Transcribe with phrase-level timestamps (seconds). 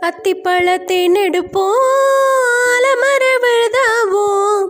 [0.00, 1.88] அத்திப்பழத்தை நெடுப்போம்
[2.74, 4.64] அலமர விழுதாவோம்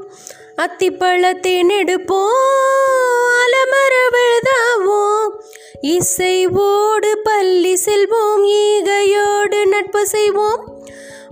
[0.56, 2.40] அத்திப்பழத்தை நெடுப்போம்
[3.42, 5.28] அலமர விழுதாவோம்
[5.82, 10.84] இசைவோடு பள்ளி செல்வோம் ஈகையோடு நட்பு செய்வோம்.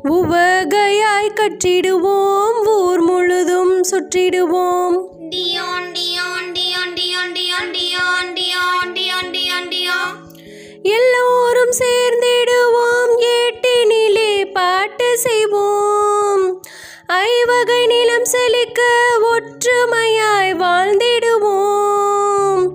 [0.04, 4.96] உவகையாய் கற்றிடுவோம் ஊர் முழுதும் சுற்றிடுவோம்.
[5.30, 5.86] டியான்
[15.14, 16.62] செய்வோம்.
[17.06, 18.82] ஐவகை நிலம் செழிக்க
[19.22, 22.70] ஒற்றுமையாய் வாழ்ந்திடுவோம்.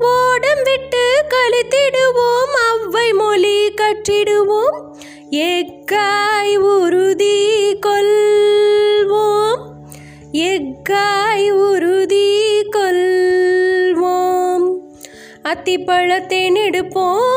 [0.00, 2.70] ஓடம் விட்டு கழித்திடுவோம்.
[2.70, 4.96] அவ்வை மொழி கற்றிடுவோம்.
[5.30, 9.60] எக்காய் உறுதி கொள்வோம்.
[10.32, 14.76] எக்காய் உறுதி கொள்வோம்.
[15.42, 17.31] அத்திப்பழத்தை நெடுப்போம்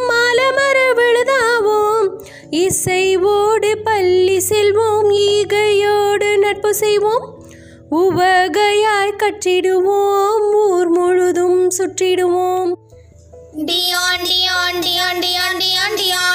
[0.09, 2.23] மலமர விழுதாவோம்.
[2.51, 5.09] இசைவோடு பள்ளி செல்வோம்.
[5.09, 7.45] ஈகையோடு நட்பு செய்வோம்.
[7.91, 10.53] உவகையாய் கற்றிடுவோம்.
[10.53, 12.73] ஊர் முழுதும் சுற்றிடுவோம்.
[13.57, 16.30] டியான் டியான் டியான் டியான் டியான் டியான்.